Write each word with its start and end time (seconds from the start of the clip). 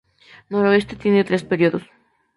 Noreste 0.49 0.95
tiene 0.95 1.23
tres 1.23 1.43
períodos. 1.43 1.83